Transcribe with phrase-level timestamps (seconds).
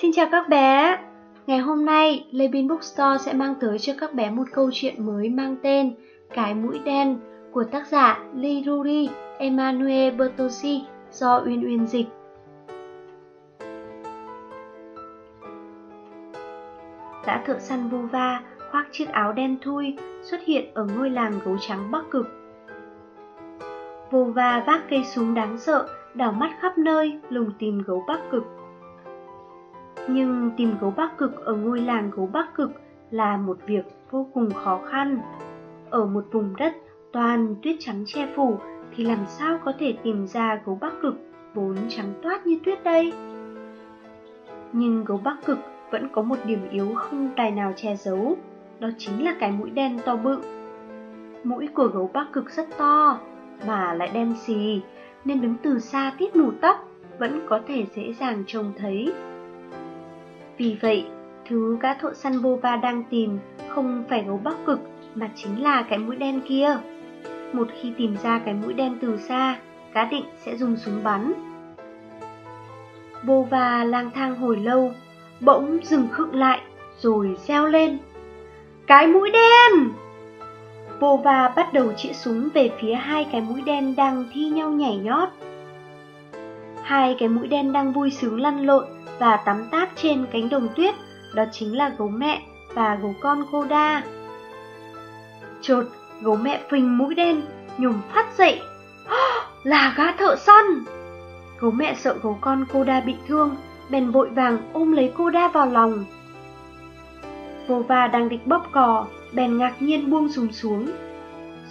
[0.00, 0.98] Xin chào các bé!
[1.46, 5.06] Ngày hôm nay, Lê Bin Bookstore sẽ mang tới cho các bé một câu chuyện
[5.06, 5.94] mới mang tên
[6.34, 7.18] Cái mũi đen
[7.52, 12.06] của tác giả Liruri Emmanuel Bertosi do Uyên Uyên dịch.
[17.26, 18.40] Gã thợ săn Vova
[18.70, 22.26] khoác chiếc áo đen thui xuất hiện ở ngôi làng gấu trắng Bắc Cực.
[24.10, 28.44] Vova vác cây súng đáng sợ, đảo mắt khắp nơi lùng tìm gấu Bắc Cực.
[30.08, 32.70] Nhưng tìm gấu Bắc Cực ở ngôi làng gấu Bắc Cực
[33.10, 35.18] là một việc vô cùng khó khăn.
[35.90, 36.74] Ở một vùng đất
[37.12, 38.58] toàn tuyết trắng che phủ
[38.96, 41.14] thì làm sao có thể tìm ra gấu Bắc Cực
[41.54, 43.12] vốn trắng toát như tuyết đây?
[44.72, 45.58] Nhưng gấu Bắc Cực
[45.90, 48.36] vẫn có một điểm yếu không tài nào che giấu,
[48.80, 50.38] đó chính là cái mũi đen to bự.
[51.44, 53.18] Mũi của gấu Bắc Cực rất to,
[53.66, 54.80] mà lại đen xì,
[55.24, 56.88] nên đứng từ xa tít mù tóc
[57.18, 59.12] vẫn có thể dễ dàng trông thấy.
[60.58, 61.06] Vì vậy,
[61.48, 64.80] thứ gã thợ săn vô đang tìm không phải gấu Bắc Cực
[65.14, 66.78] mà chính là cái mũi đen kia.
[67.52, 69.58] Một khi tìm ra cái mũi đen từ xa,
[69.92, 71.32] cá định sẽ dùng súng bắn.
[73.26, 74.92] Bova lang thang hồi lâu,
[75.40, 76.60] bỗng dừng khựng lại,
[76.98, 77.98] rồi reo lên.
[78.86, 79.90] Cái mũi đen!
[81.00, 84.96] Bova bắt đầu chĩa súng về phía hai cái mũi đen đang thi nhau nhảy
[84.96, 85.28] nhót.
[86.82, 90.68] Hai cái mũi đen đang vui sướng lăn lộn và tắm táp trên cánh đồng
[90.76, 90.94] tuyết,
[91.34, 92.42] đó chính là gấu mẹ
[92.74, 94.02] và gấu con Koda.
[95.60, 95.84] Chột,
[96.22, 97.42] gấu mẹ phình mũi đen,
[97.78, 98.60] nhùm phát dậy.
[99.62, 100.64] là gã thợ săn!
[101.60, 103.56] Gấu mẹ sợ gấu con Koda bị thương,
[103.90, 106.04] bèn vội vàng ôm lấy Koda vào lòng.
[107.66, 110.86] Vova đang định bóp cò, bèn ngạc nhiên buông súng xuống.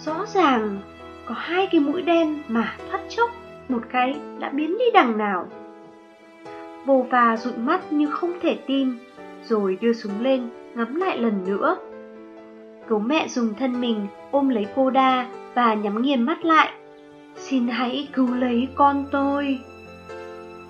[0.04, 0.78] Rõ ràng,
[1.26, 3.30] có hai cái mũi đen mà thoát chốc,
[3.68, 5.46] một cái đã biến đi đằng nào.
[6.86, 8.92] Vô và dụi mắt như không thể tin,
[9.44, 11.76] rồi đưa súng lên, ngắm lại lần nữa.
[12.88, 16.72] Gấu mẹ dùng thân mình ôm lấy cô đa và nhắm nghiền mắt lại.
[17.36, 19.58] Xin hãy cứu lấy con tôi.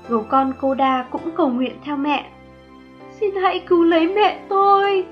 [0.09, 2.31] Gấu con cô đa cũng cầu nguyện theo mẹ.
[3.21, 5.07] Xin hãy cứu lấy mẹ tôi.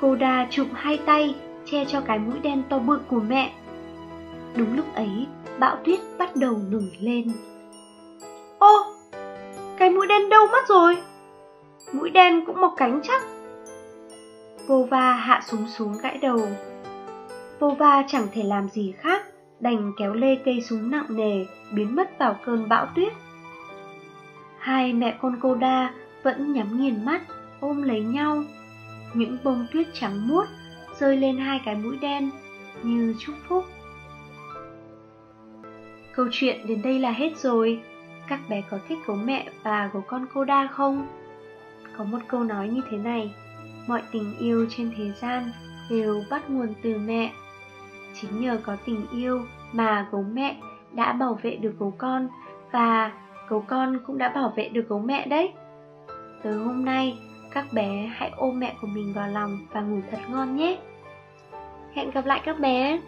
[0.00, 1.34] Cô đa chụm hai tay
[1.64, 3.52] che cho cái mũi đen to bự của mẹ.
[4.56, 5.26] Đúng lúc ấy,
[5.58, 7.28] bão tuyết bắt đầu nổi lên
[10.42, 10.96] đâu mất rồi?
[11.92, 13.22] Mũi đen cũng mọc cánh chắc.
[14.66, 16.48] vova hạ súng xuống gãi đầu.
[17.58, 19.26] vova chẳng thể làm gì khác,
[19.60, 23.12] đành kéo lê cây súng nặng nề, biến mất vào cơn bão tuyết.
[24.58, 27.22] Hai mẹ con cô đa vẫn nhắm nghiền mắt,
[27.60, 28.44] ôm lấy nhau.
[29.14, 30.44] Những bông tuyết trắng muốt
[30.98, 32.30] rơi lên hai cái mũi đen
[32.82, 33.64] như chúc phúc.
[36.14, 37.82] Câu chuyện đến đây là hết rồi.
[38.32, 41.06] Các bé có thích gấu mẹ và gấu con cô đa không?
[41.96, 43.34] Có một câu nói như thế này,
[43.86, 45.52] mọi tình yêu trên thế gian
[45.90, 47.32] đều bắt nguồn từ mẹ.
[48.14, 49.40] Chính nhờ có tình yêu
[49.72, 50.56] mà gấu mẹ
[50.92, 52.28] đã bảo vệ được gấu con
[52.70, 53.12] và
[53.48, 55.52] gấu con cũng đã bảo vệ được gấu mẹ đấy.
[56.42, 57.18] Từ hôm nay,
[57.50, 60.78] các bé hãy ôm mẹ của mình vào lòng và ngủ thật ngon nhé.
[61.94, 63.00] Hẹn gặp lại các bé.